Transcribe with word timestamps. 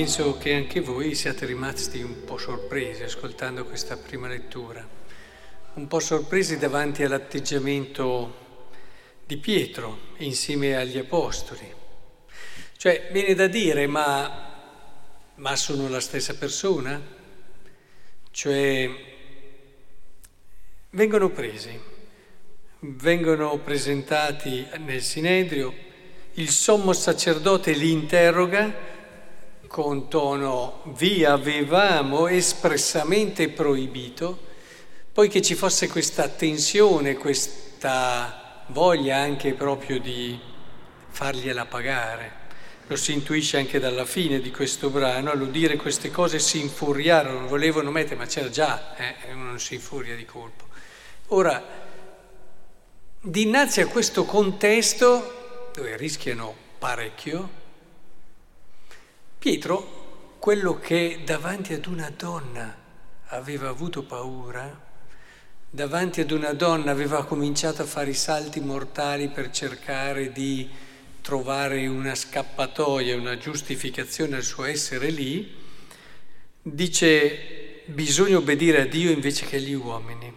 Penso 0.00 0.38
che 0.38 0.54
anche 0.54 0.80
voi 0.80 1.14
siate 1.14 1.44
rimasti 1.44 2.00
un 2.00 2.24
po' 2.24 2.38
sorpresi 2.38 3.02
ascoltando 3.02 3.66
questa 3.66 3.98
prima 3.98 4.28
lettura, 4.28 4.82
un 5.74 5.86
po' 5.88 6.00
sorpresi 6.00 6.56
davanti 6.56 7.02
all'atteggiamento 7.02 8.68
di 9.26 9.36
Pietro 9.36 9.98
insieme 10.16 10.74
agli 10.74 10.96
Apostoli. 10.96 11.70
Cioè, 12.78 13.10
viene 13.12 13.34
da 13.34 13.46
dire, 13.46 13.86
ma, 13.86 14.72
ma 15.34 15.56
sono 15.56 15.86
la 15.90 16.00
stessa 16.00 16.34
persona? 16.34 16.98
Cioè, 18.30 18.90
vengono 20.92 21.28
presi, 21.28 21.78
vengono 22.78 23.58
presentati 23.58 24.66
nel 24.78 25.02
Sinedrio, 25.02 25.74
il 26.34 26.48
sommo 26.48 26.94
sacerdote 26.94 27.72
li 27.72 27.92
interroga 27.92 28.99
con 29.70 30.08
tono 30.08 30.80
vi 30.96 31.24
avevamo 31.24 32.26
espressamente 32.26 33.50
proibito, 33.50 34.36
poi 35.12 35.28
che 35.28 35.40
ci 35.40 35.54
fosse 35.54 35.86
questa 35.86 36.26
tensione, 36.26 37.14
questa 37.14 38.64
voglia 38.66 39.18
anche 39.18 39.52
proprio 39.52 40.00
di 40.00 40.36
fargliela 41.08 41.66
pagare. 41.66 42.32
Lo 42.88 42.96
si 42.96 43.12
intuisce 43.12 43.58
anche 43.58 43.78
dalla 43.78 44.04
fine 44.04 44.40
di 44.40 44.50
questo 44.50 44.90
brano, 44.90 45.30
all'udire 45.30 45.76
queste 45.76 46.10
cose 46.10 46.40
si 46.40 46.58
infuriarono, 46.58 47.46
volevano 47.46 47.92
mettere, 47.92 48.16
ma 48.16 48.26
c'era 48.26 48.50
già, 48.50 48.96
eh, 48.96 49.32
uno 49.32 49.44
non 49.44 49.60
si 49.60 49.74
infuria 49.74 50.16
di 50.16 50.24
colpo. 50.24 50.64
Ora, 51.28 51.64
dinanzi 53.20 53.82
a 53.82 53.86
questo 53.86 54.24
contesto, 54.24 55.70
dove 55.72 55.96
rischiano 55.96 56.52
parecchio, 56.76 57.59
Pietro, 59.40 60.36
quello 60.38 60.78
che 60.78 61.22
davanti 61.24 61.72
ad 61.72 61.86
una 61.86 62.12
donna 62.14 62.76
aveva 63.28 63.70
avuto 63.70 64.02
paura, 64.02 64.78
davanti 65.70 66.20
ad 66.20 66.30
una 66.30 66.52
donna 66.52 66.90
aveva 66.90 67.24
cominciato 67.24 67.80
a 67.80 67.86
fare 67.86 68.10
i 68.10 68.14
salti 68.14 68.60
mortali 68.60 69.30
per 69.30 69.48
cercare 69.48 70.30
di 70.30 70.68
trovare 71.22 71.86
una 71.86 72.14
scappatoia, 72.14 73.16
una 73.16 73.38
giustificazione 73.38 74.36
al 74.36 74.42
suo 74.42 74.64
essere 74.64 75.08
lì, 75.08 75.56
dice 76.60 77.84
bisogna 77.86 78.36
obbedire 78.36 78.82
a 78.82 78.86
Dio 78.86 79.10
invece 79.10 79.46
che 79.46 79.56
agli 79.56 79.72
uomini. 79.72 80.36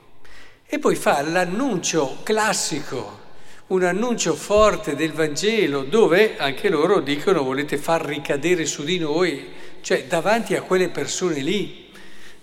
E 0.65 0.79
poi 0.79 0.95
fa 0.95 1.21
l'annuncio 1.23 2.19
classico 2.23 3.22
un 3.67 3.83
annuncio 3.83 4.35
forte 4.35 4.95
del 4.95 5.13
Vangelo 5.13 5.83
dove 5.83 6.37
anche 6.37 6.69
loro 6.69 6.99
dicono 6.99 7.43
volete 7.43 7.77
far 7.77 8.05
ricadere 8.05 8.65
su 8.65 8.83
di 8.83 8.99
noi, 8.99 9.47
cioè 9.81 10.05
davanti 10.05 10.55
a 10.55 10.61
quelle 10.61 10.89
persone 10.89 11.39
lì. 11.39 11.89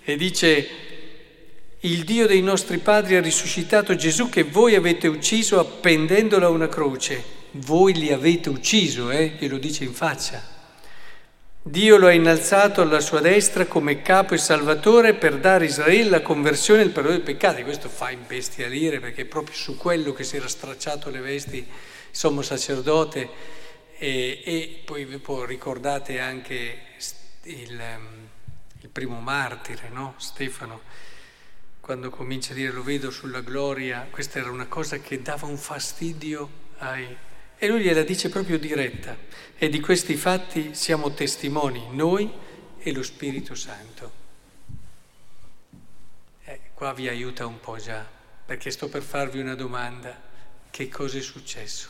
E 0.03 0.15
dice 0.17 0.67
il 1.81 2.03
Dio 2.03 2.27
dei 2.27 2.41
nostri 2.41 2.79
padri 2.79 3.15
ha 3.15 3.21
risuscitato 3.21 3.95
Gesù 3.95 4.29
che 4.29 4.43
voi 4.43 4.75
avete 4.75 5.07
ucciso 5.07 5.59
appendendolo 5.59 6.45
a 6.45 6.49
una 6.49 6.67
croce. 6.67 7.39
Voi 7.51 7.93
li 7.93 8.11
avete 8.11 8.49
ucciso, 8.49 9.09
eh? 9.11 9.33
glielo 9.37 9.57
dice 9.57 9.83
in 9.83 9.93
faccia. 9.93 10.50
Dio 11.63 11.97
lo 11.97 12.07
ha 12.07 12.11
innalzato 12.11 12.81
alla 12.81 12.99
sua 12.99 13.19
destra 13.19 13.67
come 13.67 14.01
capo 14.01 14.33
e 14.33 14.39
salvatore 14.39 15.13
per 15.13 15.37
dare 15.37 15.65
a 15.65 15.67
Israele 15.67 16.09
la 16.09 16.21
conversione 16.23 16.81
e 16.81 16.85
il 16.85 16.89
perdono 16.89 17.15
dei 17.15 17.23
peccati. 17.23 17.61
Questo 17.61 17.87
fa 17.87 18.09
imbestialire 18.09 18.99
perché 18.99 19.21
è 19.21 19.25
proprio 19.25 19.55
su 19.55 19.77
quello 19.77 20.11
che 20.11 20.23
si 20.23 20.37
era 20.37 20.47
stracciato 20.47 21.11
le 21.11 21.19
vesti 21.19 21.57
il 21.57 21.67
sommo 22.09 22.41
sacerdote 22.41 23.29
e, 23.95 24.41
e 24.43 24.81
poi 24.83 25.07
ricordate 25.45 26.19
anche 26.19 26.79
il, 27.43 27.81
il 28.81 28.89
primo 28.89 29.19
martire, 29.19 29.89
no? 29.89 30.15
Stefano, 30.17 30.81
quando 31.79 32.09
comincia 32.09 32.53
a 32.53 32.55
dire 32.55 32.71
lo 32.71 32.81
vedo 32.81 33.11
sulla 33.11 33.41
gloria, 33.41 34.07
questa 34.09 34.39
era 34.39 34.49
una 34.49 34.65
cosa 34.65 34.97
che 34.97 35.21
dava 35.21 35.45
un 35.45 35.57
fastidio 35.57 36.49
ai 36.79 37.15
e 37.63 37.67
lui 37.67 37.83
gliela 37.83 38.01
dice 38.01 38.29
proprio 38.29 38.57
diretta. 38.57 39.15
E 39.55 39.69
di 39.69 39.79
questi 39.79 40.15
fatti 40.15 40.73
siamo 40.73 41.13
testimoni 41.13 41.89
noi 41.91 42.27
e 42.79 42.91
lo 42.91 43.03
Spirito 43.03 43.53
Santo. 43.53 44.11
Eh, 46.43 46.59
qua 46.73 46.91
vi 46.93 47.07
aiuta 47.07 47.45
un 47.45 47.59
po' 47.59 47.77
già, 47.77 48.03
perché 48.43 48.71
sto 48.71 48.89
per 48.89 49.03
farvi 49.03 49.39
una 49.39 49.53
domanda. 49.53 50.19
Che 50.71 50.89
cosa 50.89 51.19
è 51.19 51.21
successo? 51.21 51.89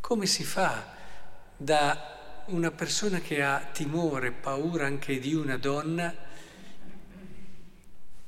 Come 0.00 0.26
si 0.26 0.42
fa 0.42 0.96
da 1.56 2.42
una 2.46 2.72
persona 2.72 3.20
che 3.20 3.44
ha 3.44 3.68
timore, 3.72 4.32
paura 4.32 4.86
anche 4.86 5.20
di 5.20 5.32
una 5.32 5.58
donna, 5.58 6.12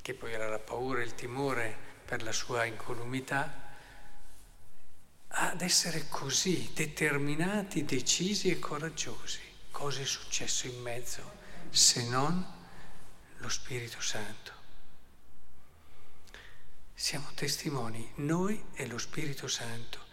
che 0.00 0.15
poi 0.15 0.32
era 0.32 0.49
la 0.49 0.60
paura 0.60 1.00
e 1.00 1.05
il 1.05 1.16
timore 1.16 1.76
per 2.05 2.22
la 2.22 2.31
sua 2.31 2.65
incolumità, 2.65 3.66
ad 5.28 5.61
essere 5.61 6.06
così 6.09 6.71
determinati, 6.75 7.84
decisi 7.84 8.50
e 8.50 8.59
coraggiosi. 8.59 9.41
Cosa 9.71 10.00
è 10.00 10.05
successo 10.05 10.66
in 10.66 10.81
mezzo 10.81 11.37
se 11.71 12.09
non 12.09 12.44
lo 13.37 13.49
Spirito 13.49 14.00
Santo? 14.00 14.53
Siamo 16.94 17.28
testimoni, 17.34 18.11
noi 18.17 18.61
e 18.75 18.87
lo 18.87 18.99
Spirito 18.99 19.47
Santo, 19.47 20.06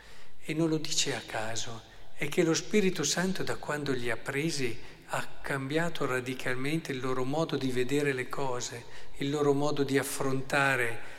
e 0.43 0.53
non 0.53 0.69
lo 0.69 0.77
dice 0.77 1.15
a 1.15 1.21
caso, 1.21 1.81
è 2.13 2.29
che 2.29 2.43
lo 2.43 2.53
Spirito 2.53 3.03
Santo 3.03 3.41
da 3.41 3.55
quando 3.55 3.91
li 3.91 4.11
ha 4.11 4.17
presi 4.17 4.77
ha 5.07 5.27
cambiato 5.41 6.05
radicalmente 6.05 6.91
il 6.91 6.99
loro 6.99 7.23
modo 7.23 7.57
di 7.57 7.71
vedere 7.71 8.13
le 8.13 8.29
cose, 8.29 8.85
il 9.17 9.29
loro 9.29 9.53
modo 9.53 9.83
di 9.83 9.97
affrontare 9.97 11.14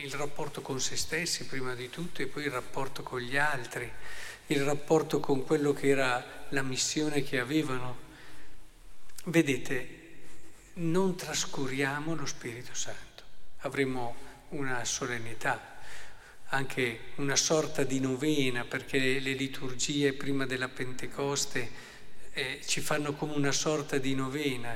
il 0.00 0.12
rapporto 0.12 0.62
con 0.62 0.80
se 0.80 0.96
stessi 0.96 1.46
prima 1.46 1.74
di 1.74 1.90
tutto 1.90 2.22
e 2.22 2.26
poi 2.26 2.44
il 2.44 2.50
rapporto 2.50 3.02
con 3.02 3.20
gli 3.20 3.36
altri, 3.36 3.90
il 4.46 4.62
rapporto 4.62 5.20
con 5.20 5.44
quello 5.44 5.72
che 5.72 5.88
era 5.88 6.46
la 6.50 6.62
missione 6.62 7.22
che 7.22 7.38
avevano. 7.38 8.06
Vedete, 9.24 9.96
non 10.74 11.16
trascuriamo 11.16 12.14
lo 12.14 12.26
Spirito 12.26 12.74
Santo, 12.74 13.24
avremo 13.58 14.14
una 14.50 14.84
solennità, 14.84 15.76
anche 16.50 17.00
una 17.16 17.36
sorta 17.36 17.82
di 17.82 18.00
novena, 18.00 18.64
perché 18.64 19.18
le 19.18 19.32
liturgie 19.32 20.12
prima 20.12 20.46
della 20.46 20.68
Pentecoste 20.68 21.70
eh, 22.32 22.60
ci 22.64 22.80
fanno 22.80 23.12
come 23.14 23.34
una 23.34 23.52
sorta 23.52 23.98
di 23.98 24.14
novena 24.14 24.74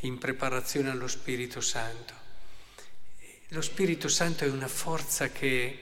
in 0.00 0.18
preparazione 0.18 0.90
allo 0.90 1.06
Spirito 1.06 1.60
Santo. 1.60 2.25
Lo 3.50 3.62
Spirito 3.62 4.08
Santo 4.08 4.42
è 4.42 4.48
una 4.48 4.66
forza 4.66 5.28
che 5.28 5.78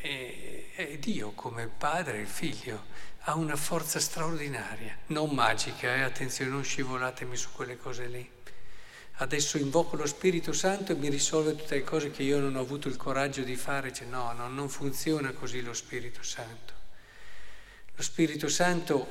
è, 0.00 0.70
è 0.74 0.96
Dio 0.98 1.32
come 1.32 1.66
Padre 1.66 2.22
e 2.22 2.24
Figlio, 2.24 2.84
ha 3.24 3.34
una 3.34 3.56
forza 3.56 4.00
straordinaria, 4.00 4.96
non 5.08 5.34
magica, 5.34 5.94
eh? 5.94 6.00
attenzione, 6.00 6.50
non 6.50 6.64
scivolatemi 6.64 7.36
su 7.36 7.50
quelle 7.52 7.76
cose 7.76 8.06
lì. 8.06 8.30
Adesso 9.18 9.58
invoco 9.58 9.96
lo 9.96 10.06
Spirito 10.06 10.54
Santo 10.54 10.92
e 10.92 10.94
mi 10.94 11.10
risolve 11.10 11.56
tutte 11.56 11.74
le 11.74 11.84
cose 11.84 12.10
che 12.10 12.22
io 12.22 12.38
non 12.38 12.56
ho 12.56 12.60
avuto 12.60 12.88
il 12.88 12.96
coraggio 12.96 13.42
di 13.42 13.56
fare. 13.56 13.92
Cioè, 13.92 14.06
no, 14.06 14.32
no, 14.32 14.48
non 14.48 14.70
funziona 14.70 15.32
così 15.32 15.60
lo 15.60 15.74
Spirito 15.74 16.22
Santo. 16.22 16.72
Lo 17.94 18.02
Spirito 18.02 18.48
Santo 18.48 19.06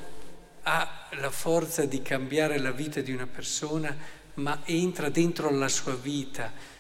ha 0.63 1.09
la 1.11 1.29
forza 1.29 1.85
di 1.85 2.01
cambiare 2.01 2.57
la 2.57 2.71
vita 2.71 3.01
di 3.01 3.11
una 3.11 3.27
persona, 3.27 3.95
ma 4.35 4.61
entra 4.65 5.09
dentro 5.09 5.51
la 5.51 5.69
sua 5.69 5.93
vita 5.93 6.73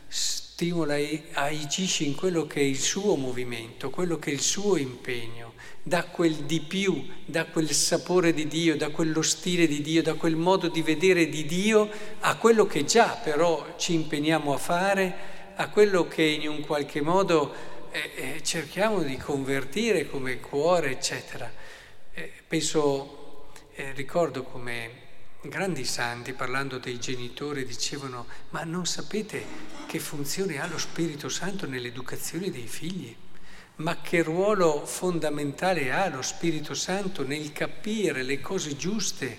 stimola 0.55 0.95
e 0.95 1.23
agisce 1.33 2.05
in 2.05 2.15
quello 2.15 2.47
che 2.47 2.61
è 2.61 2.63
il 2.63 2.79
suo 2.79 3.17
movimento, 3.17 3.89
quello 3.89 4.17
che 4.17 4.29
è 4.31 4.33
il 4.33 4.39
suo 4.39 4.77
impegno, 4.77 5.51
da 5.83 6.05
quel 6.05 6.33
di 6.45 6.61
più, 6.61 7.05
da 7.25 7.43
quel 7.43 7.69
sapore 7.71 8.31
di 8.31 8.47
Dio, 8.47 8.77
da 8.77 8.87
quello 8.87 9.21
stile 9.21 9.67
di 9.67 9.81
Dio, 9.81 10.01
da 10.01 10.13
quel 10.13 10.37
modo 10.37 10.69
di 10.69 10.81
vedere 10.81 11.27
di 11.27 11.43
Dio, 11.43 11.89
a 12.21 12.37
quello 12.37 12.65
che 12.65 12.85
già 12.85 13.19
però 13.21 13.75
ci 13.75 13.95
impegniamo 13.95 14.53
a 14.53 14.57
fare, 14.57 15.15
a 15.55 15.67
quello 15.67 16.07
che 16.07 16.23
in 16.23 16.47
un 16.47 16.61
qualche 16.61 17.01
modo 17.01 17.53
eh, 17.91 18.11
eh, 18.15 18.41
cerchiamo 18.41 19.03
di 19.03 19.17
convertire 19.17 20.09
come 20.09 20.39
cuore, 20.39 20.91
eccetera. 20.91 21.51
Eh, 22.13 22.31
penso, 22.47 23.49
eh, 23.73 23.91
ricordo 23.91 24.43
come 24.43 25.03
grandi 25.49 25.85
santi, 25.85 26.33
parlando 26.33 26.77
dei 26.77 26.99
genitori, 26.99 27.65
dicevano, 27.65 28.25
ma 28.49 28.63
non 28.63 28.85
sapete 28.85 29.43
che 29.85 29.99
funzione 29.99 30.59
ha 30.59 30.67
lo 30.67 30.77
Spirito 30.77 31.29
Santo 31.29 31.67
nell'educazione 31.67 32.51
dei 32.51 32.67
figli? 32.67 33.15
Ma 33.77 34.01
che 34.01 34.23
ruolo 34.23 34.85
fondamentale 34.85 35.91
ha 35.91 36.07
lo 36.09 36.21
Spirito 36.21 36.73
Santo 36.73 37.25
nel 37.25 37.51
capire 37.51 38.23
le 38.23 38.39
cose 38.39 38.75
giuste, 38.75 39.37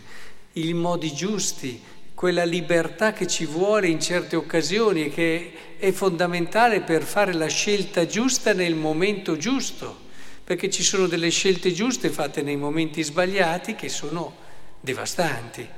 i 0.52 0.72
modi 0.72 1.12
giusti, 1.12 1.82
quella 2.14 2.44
libertà 2.44 3.12
che 3.12 3.26
ci 3.26 3.44
vuole 3.44 3.88
in 3.88 4.00
certe 4.00 4.36
occasioni 4.36 5.04
e 5.04 5.10
che 5.10 5.52
è 5.76 5.92
fondamentale 5.92 6.80
per 6.80 7.02
fare 7.02 7.34
la 7.34 7.46
scelta 7.46 8.06
giusta 8.06 8.54
nel 8.54 8.74
momento 8.74 9.36
giusto, 9.36 10.04
perché 10.42 10.70
ci 10.70 10.82
sono 10.82 11.06
delle 11.06 11.28
scelte 11.28 11.72
giuste 11.72 12.08
fatte 12.08 12.40
nei 12.40 12.56
momenti 12.56 13.02
sbagliati 13.02 13.74
che 13.74 13.90
sono 13.90 14.34
devastanti. 14.80 15.68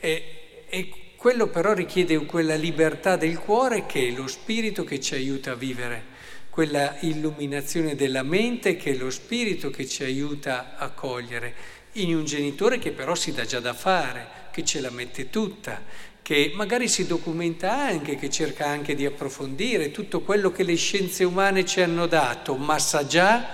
E, 0.00 0.64
e 0.68 0.92
quello 1.16 1.48
però 1.48 1.74
richiede 1.74 2.16
quella 2.24 2.54
libertà 2.54 3.16
del 3.16 3.38
cuore 3.38 3.84
che 3.84 4.08
è 4.08 4.10
lo 4.10 4.26
spirito 4.26 4.84
che 4.84 4.98
ci 5.00 5.14
aiuta 5.14 5.52
a 5.52 5.54
vivere, 5.54 6.02
quella 6.48 6.96
illuminazione 7.00 7.94
della 7.94 8.22
mente 8.22 8.76
che 8.76 8.92
è 8.92 8.94
lo 8.94 9.10
spirito 9.10 9.68
che 9.68 9.86
ci 9.86 10.02
aiuta 10.02 10.76
a 10.78 10.88
cogliere, 10.88 11.54
in 11.92 12.16
un 12.16 12.24
genitore 12.24 12.78
che 12.78 12.92
però 12.92 13.14
si 13.14 13.32
dà 13.32 13.44
già 13.44 13.60
da 13.60 13.74
fare, 13.74 14.26
che 14.50 14.64
ce 14.64 14.80
la 14.80 14.90
mette 14.90 15.28
tutta, 15.28 15.82
che 16.22 16.52
magari 16.54 16.88
si 16.88 17.06
documenta 17.06 17.70
anche, 17.72 18.16
che 18.16 18.30
cerca 18.30 18.66
anche 18.66 18.94
di 18.94 19.04
approfondire 19.04 19.90
tutto 19.90 20.20
quello 20.20 20.50
che 20.50 20.62
le 20.62 20.76
scienze 20.76 21.24
umane 21.24 21.66
ci 21.66 21.82
hanno 21.82 22.06
dato, 22.06 22.56
ma 22.56 22.78
sa 22.78 23.06
già 23.06 23.46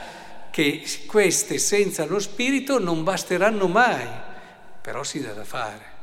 che 0.51 0.83
queste 1.07 1.59
senza 1.59 2.05
lo 2.05 2.21
spirito 2.21 2.79
non 2.79 3.03
basteranno 3.03 3.67
mai, 3.67 4.07
però 4.81 5.03
si 5.03 5.21
dà 5.21 5.33
da 5.33 5.45
fare. 5.45 5.96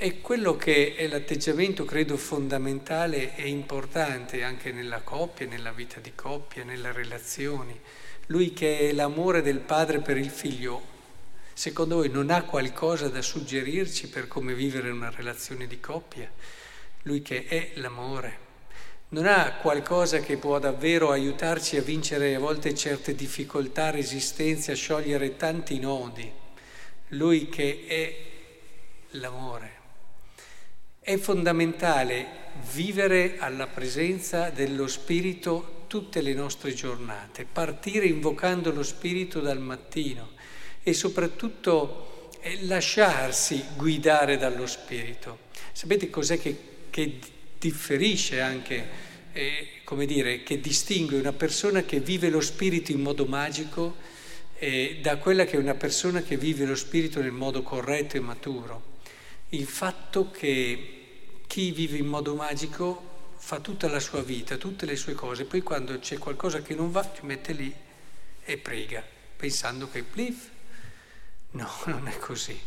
È 0.00 0.22
quello 0.22 0.56
che 0.56 0.94
è 0.94 1.06
l'atteggiamento, 1.08 1.84
credo, 1.84 2.16
fondamentale 2.16 3.36
e 3.36 3.48
importante 3.48 4.42
anche 4.42 4.72
nella 4.72 5.02
coppia, 5.02 5.46
nella 5.46 5.72
vita 5.72 6.00
di 6.00 6.14
coppia, 6.14 6.64
nelle 6.64 6.90
relazioni. 6.90 7.78
Lui 8.28 8.54
che 8.54 8.78
è 8.78 8.92
l'amore 8.92 9.42
del 9.42 9.58
padre 9.58 10.00
per 10.00 10.16
il 10.16 10.30
figlio, 10.30 10.80
secondo 11.52 11.96
voi 11.96 12.08
non 12.08 12.30
ha 12.30 12.44
qualcosa 12.44 13.08
da 13.10 13.20
suggerirci 13.20 14.08
per 14.08 14.26
come 14.26 14.54
vivere 14.54 14.88
una 14.88 15.10
relazione 15.10 15.66
di 15.66 15.80
coppia? 15.80 16.32
Lui 17.02 17.20
che 17.20 17.44
è 17.44 17.72
l'amore. 17.74 18.38
Non 19.10 19.26
ha 19.26 19.56
qualcosa 19.60 20.20
che 20.20 20.38
può 20.38 20.58
davvero 20.58 21.10
aiutarci 21.10 21.76
a 21.76 21.82
vincere 21.82 22.34
a 22.34 22.38
volte 22.38 22.74
certe 22.74 23.14
difficoltà, 23.14 23.90
resistenze, 23.90 24.72
a 24.72 24.76
sciogliere 24.76 25.36
tanti 25.36 25.78
nodi. 25.78 26.32
Lui 27.08 27.50
che 27.50 27.84
è 27.86 28.16
l'amore. 29.18 29.79
È 31.02 31.16
fondamentale 31.16 32.26
vivere 32.74 33.36
alla 33.38 33.66
presenza 33.66 34.50
dello 34.50 34.86
Spirito 34.86 35.84
tutte 35.86 36.20
le 36.20 36.34
nostre 36.34 36.74
giornate, 36.74 37.46
partire 37.50 38.04
invocando 38.04 38.70
lo 38.70 38.82
Spirito 38.82 39.40
dal 39.40 39.58
mattino 39.58 40.32
e 40.82 40.92
soprattutto 40.92 42.28
eh, 42.42 42.66
lasciarsi 42.66 43.64
guidare 43.76 44.36
dallo 44.36 44.66
Spirito. 44.66 45.38
Sapete 45.72 46.10
cos'è 46.10 46.38
che, 46.38 46.56
che 46.90 47.18
differisce 47.58 48.42
anche, 48.42 48.88
eh, 49.32 49.68
come 49.84 50.04
dire, 50.04 50.42
che 50.42 50.60
distingue 50.60 51.18
una 51.18 51.32
persona 51.32 51.82
che 51.82 51.98
vive 51.98 52.28
lo 52.28 52.42
Spirito 52.42 52.92
in 52.92 53.00
modo 53.00 53.24
magico 53.24 53.96
eh, 54.58 54.98
da 55.00 55.16
quella 55.16 55.46
che 55.46 55.56
è 55.56 55.58
una 55.58 55.74
persona 55.74 56.20
che 56.20 56.36
vive 56.36 56.66
lo 56.66 56.76
Spirito 56.76 57.22
nel 57.22 57.32
modo 57.32 57.62
corretto 57.62 58.18
e 58.18 58.20
maturo? 58.20 58.89
Il 59.50 59.66
fatto 59.66 60.30
che 60.30 61.42
chi 61.46 61.70
vive 61.72 61.98
in 61.98 62.06
modo 62.06 62.34
magico 62.34 63.32
fa 63.36 63.60
tutta 63.60 63.88
la 63.88 64.00
sua 64.00 64.22
vita, 64.22 64.56
tutte 64.56 64.86
le 64.86 64.96
sue 64.96 65.14
cose, 65.14 65.44
poi 65.44 65.62
quando 65.62 65.98
c'è 65.98 66.18
qualcosa 66.18 66.62
che 66.62 66.74
non 66.74 66.90
va, 66.90 67.04
ti 67.04 67.24
mette 67.24 67.52
lì 67.52 67.74
e 68.42 68.58
prega, 68.58 69.02
pensando 69.36 69.88
che 69.88 70.02
plif, 70.02 70.50
No, 71.52 71.68
non 71.86 72.06
è 72.06 72.16
così. 72.18 72.58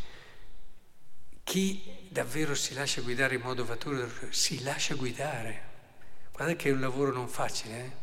Chi 1.44 2.08
davvero 2.10 2.56
si 2.56 2.74
lascia 2.74 3.02
guidare 3.02 3.36
in 3.36 3.42
modo 3.42 3.66
maturo 3.66 4.10
si 4.30 4.64
lascia 4.64 4.96
guidare. 4.96 5.72
Guardate 6.32 6.58
che 6.58 6.70
è 6.70 6.72
un 6.72 6.80
lavoro 6.80 7.12
non 7.12 7.28
facile, 7.28 7.86
eh? 7.86 8.03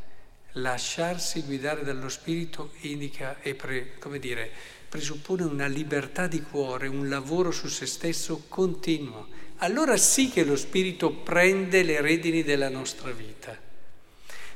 Lasciarsi 0.55 1.43
guidare 1.43 1.85
dallo 1.85 2.09
Spirito 2.09 2.73
indica 2.81 3.41
e 3.41 3.55
pre, 3.55 3.93
dire, 4.19 4.51
presuppone 4.89 5.45
una 5.45 5.67
libertà 5.67 6.27
di 6.27 6.43
cuore, 6.43 6.89
un 6.89 7.09
lavoro 7.09 7.53
su 7.53 7.69
se 7.69 7.87
stesso 7.87 8.47
continuo. 8.49 9.29
Allora 9.59 9.97
sì 9.97 10.29
che 10.29 10.43
lo 10.43 10.57
Spirito 10.57 11.13
prende 11.13 11.85
le 11.85 12.01
redini 12.01 12.43
della 12.43 12.69
nostra 12.69 13.13
vita. 13.13 13.57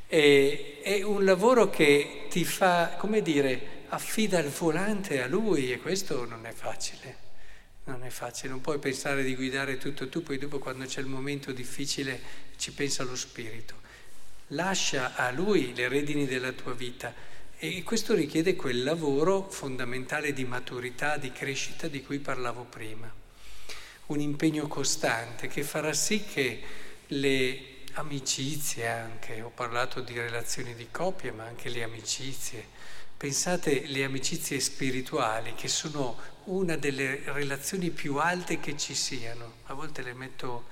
E, 0.09 0.81
è 0.83 1.03
un 1.03 1.25
lavoro 1.25 1.71
che 1.71 2.27
ti 2.29 2.45
fa, 2.45 2.97
come 2.99 3.23
dire, 3.23 3.85
affida 3.89 4.41
il 4.41 4.49
volante 4.49 5.23
a 5.23 5.29
lui 5.29 5.71
e 5.71 5.79
questo 5.79 6.25
non 6.25 6.47
è 6.47 6.53
facile. 6.53 7.23
Non 7.85 8.03
è 8.03 8.09
facile, 8.09 8.49
non 8.49 8.61
puoi 8.61 8.79
pensare 8.79 9.23
di 9.23 9.37
guidare 9.37 9.77
tutto 9.77 10.09
tu, 10.09 10.23
poi 10.23 10.39
dopo 10.39 10.59
quando 10.59 10.87
c'è 10.87 11.01
il 11.01 11.07
momento 11.07 11.53
difficile 11.53 12.21
ci 12.57 12.73
pensa 12.73 13.05
lo 13.05 13.15
spirito. 13.15 13.83
Lascia 14.55 15.15
a 15.15 15.31
lui 15.31 15.75
le 15.75 15.89
redini 15.89 16.27
della 16.27 16.53
tua 16.53 16.73
vita 16.73 17.13
e 17.57 17.83
questo 17.83 18.15
richiede 18.15 18.57
quel 18.57 18.83
lavoro 18.83 19.49
fondamentale 19.51 20.33
di 20.33 20.45
maturità, 20.45 21.17
di 21.17 21.33
crescita 21.33 21.89
di 21.89 22.03
cui 22.03 22.19
parlavo 22.19 22.65
prima. 22.65 23.13
Un 24.07 24.21
impegno 24.21 24.67
costante 24.67 25.49
che 25.49 25.63
farà 25.63 25.93
sì 25.93 26.25
che 26.25 26.63
le 27.09 27.65
amicizie 27.95 28.89
anche, 28.89 29.43
ho 29.43 29.51
parlato 29.51 30.01
di 30.01 30.19
relazioni 30.19 30.75
di 30.75 30.89
coppia, 30.91 31.33
ma 31.33 31.45
anche 31.45 31.69
le 31.69 31.83
amicizie, 31.83 32.73
Pensate 33.17 33.87
le 33.87 34.05
amicizie 34.05 34.61
spirituali 34.61 35.55
che 35.55 35.69
sono 35.69 36.19
una 36.45 36.77
delle 36.77 37.23
relazioni 37.27 37.91
più 37.91 38.17
alte 38.17 38.61
che 38.61 38.77
ci 38.77 38.95
siano. 38.95 39.55
A 39.67 39.75
volte 39.75 40.03
le 40.03 40.13
metto 40.13 40.65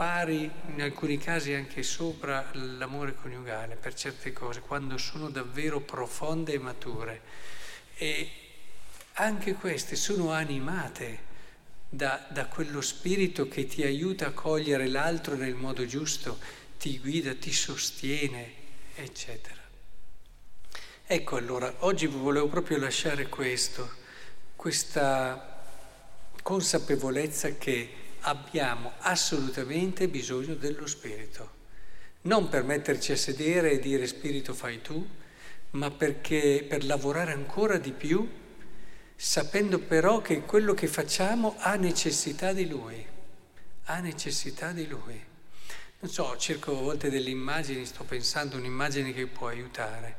pari, 0.00 0.50
in 0.68 0.80
alcuni 0.80 1.18
casi 1.18 1.52
anche 1.52 1.82
sopra 1.82 2.48
l'amore 2.52 3.14
coniugale 3.14 3.76
per 3.76 3.92
certe 3.92 4.32
cose, 4.32 4.60
quando 4.60 4.96
sono 4.96 5.28
davvero 5.28 5.80
profonde 5.80 6.54
e 6.54 6.58
mature. 6.58 7.20
E 7.96 8.30
anche 9.14 9.52
queste 9.52 9.96
sono 9.96 10.32
animate 10.32 11.18
da, 11.86 12.26
da 12.30 12.46
quello 12.46 12.80
spirito 12.80 13.46
che 13.46 13.66
ti 13.66 13.82
aiuta 13.82 14.28
a 14.28 14.32
cogliere 14.32 14.88
l'altro 14.88 15.34
nel 15.34 15.54
modo 15.54 15.84
giusto, 15.84 16.38
ti 16.78 16.98
guida, 16.98 17.34
ti 17.34 17.52
sostiene, 17.52 18.54
eccetera. 18.94 19.60
Ecco 21.06 21.36
allora, 21.36 21.74
oggi 21.80 22.06
vi 22.06 22.16
volevo 22.16 22.48
proprio 22.48 22.78
lasciare 22.78 23.28
questo, 23.28 23.86
questa 24.56 25.62
consapevolezza 26.42 27.50
che 27.58 27.99
abbiamo 28.20 28.92
assolutamente 28.98 30.08
bisogno 30.08 30.54
dello 30.54 30.86
Spirito. 30.86 31.58
Non 32.22 32.48
per 32.48 32.64
metterci 32.64 33.12
a 33.12 33.16
sedere 33.16 33.72
e 33.72 33.78
dire 33.78 34.06
Spirito 34.06 34.54
fai 34.54 34.82
tu, 34.82 35.06
ma 35.70 35.90
perché 35.90 36.64
per 36.68 36.84
lavorare 36.84 37.32
ancora 37.32 37.78
di 37.78 37.92
più, 37.92 38.28
sapendo 39.16 39.78
però 39.78 40.20
che 40.20 40.42
quello 40.42 40.74
che 40.74 40.86
facciamo 40.86 41.56
ha 41.58 41.76
necessità 41.76 42.52
di 42.52 42.68
Lui, 42.68 43.06
ha 43.84 44.00
necessità 44.00 44.72
di 44.72 44.86
Lui. 44.86 45.28
Non 46.00 46.10
so, 46.10 46.36
cerco 46.36 46.72
a 46.72 46.80
volte 46.80 47.10
delle 47.10 47.30
immagini, 47.30 47.84
sto 47.84 48.04
pensando 48.04 48.56
un'immagine 48.56 49.12
che 49.12 49.26
può 49.26 49.48
aiutare 49.48 50.16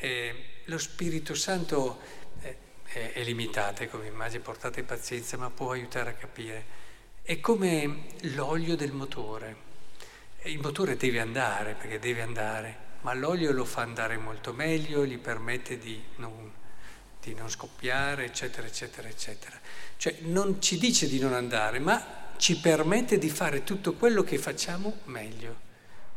eh, 0.00 0.62
lo 0.64 0.78
Spirito 0.78 1.34
Santo 1.34 2.00
è, 2.40 2.54
è, 2.84 3.12
è 3.12 3.22
limitato 3.24 3.86
come 3.88 4.06
immagine, 4.06 4.42
portate 4.42 4.82
pazienza, 4.82 5.36
ma 5.36 5.50
può 5.50 5.72
aiutare 5.72 6.10
a 6.10 6.14
capire. 6.14 6.86
È 7.28 7.40
come 7.40 8.04
l'olio 8.32 8.74
del 8.74 8.92
motore. 8.92 9.54
Il 10.44 10.60
motore 10.60 10.96
deve 10.96 11.20
andare, 11.20 11.74
perché 11.74 11.98
deve 11.98 12.22
andare, 12.22 12.78
ma 13.02 13.12
l'olio 13.12 13.52
lo 13.52 13.66
fa 13.66 13.82
andare 13.82 14.16
molto 14.16 14.54
meglio, 14.54 15.04
gli 15.04 15.18
permette 15.18 15.76
di 15.76 16.02
non, 16.16 16.50
di 17.20 17.34
non 17.34 17.50
scoppiare, 17.50 18.24
eccetera, 18.24 18.66
eccetera, 18.66 19.08
eccetera. 19.08 19.60
Cioè 19.98 20.20
non 20.20 20.62
ci 20.62 20.78
dice 20.78 21.06
di 21.06 21.18
non 21.18 21.34
andare, 21.34 21.80
ma 21.80 22.32
ci 22.38 22.58
permette 22.60 23.18
di 23.18 23.28
fare 23.28 23.62
tutto 23.62 23.92
quello 23.92 24.22
che 24.22 24.38
facciamo 24.38 25.00
meglio 25.04 25.54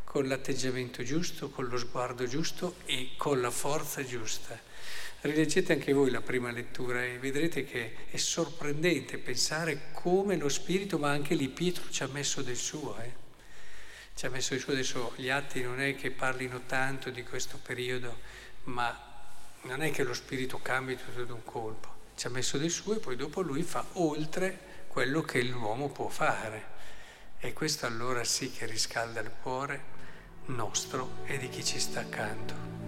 con 0.04 0.26
l'atteggiamento 0.26 1.02
giusto, 1.02 1.50
con 1.50 1.66
lo 1.66 1.76
sguardo 1.76 2.26
giusto 2.26 2.76
e 2.86 3.10
con 3.18 3.42
la 3.42 3.50
forza 3.50 4.02
giusta. 4.02 4.58
Rileggete 5.22 5.74
anche 5.74 5.92
voi 5.92 6.10
la 6.10 6.20
prima 6.20 6.50
lettura 6.50 7.04
e 7.04 7.16
vedrete 7.16 7.64
che 7.64 7.94
è 8.10 8.16
sorprendente 8.16 9.18
pensare 9.18 9.92
come 9.92 10.36
lo 10.36 10.48
Spirito, 10.48 10.98
ma 10.98 11.10
anche 11.10 11.36
lì 11.36 11.48
Pietro 11.48 11.88
ci 11.90 12.02
ha 12.02 12.08
messo 12.08 12.42
del 12.42 12.56
suo. 12.56 12.98
Eh? 12.98 13.12
Ci 14.16 14.26
ha 14.26 14.30
messo 14.30 14.54
del 14.54 14.60
suo, 14.60 14.72
adesso 14.72 15.12
gli 15.14 15.28
atti 15.28 15.62
non 15.62 15.80
è 15.80 15.94
che 15.94 16.10
parlino 16.10 16.62
tanto 16.66 17.10
di 17.10 17.22
questo 17.22 17.56
periodo, 17.62 18.18
ma 18.64 18.98
non 19.62 19.82
è 19.82 19.92
che 19.92 20.02
lo 20.02 20.12
Spirito 20.12 20.58
cambi 20.60 20.96
tutto 20.96 21.22
d'un 21.22 21.44
colpo. 21.44 22.00
Ci 22.16 22.26
ha 22.26 22.30
messo 22.30 22.58
del 22.58 22.70
suo 22.70 22.96
e 22.96 22.98
poi 22.98 23.14
dopo 23.14 23.42
lui 23.42 23.62
fa 23.62 23.84
oltre 23.92 24.86
quello 24.88 25.22
che 25.22 25.40
l'uomo 25.44 25.88
può 25.90 26.08
fare. 26.08 26.70
E 27.38 27.52
questo 27.52 27.86
allora 27.86 28.24
sì 28.24 28.50
che 28.50 28.66
riscalda 28.66 29.20
il 29.20 29.30
cuore 29.40 29.84
nostro 30.46 31.18
e 31.26 31.38
di 31.38 31.48
chi 31.48 31.64
ci 31.64 31.78
sta 31.78 32.00
accanto. 32.00 32.81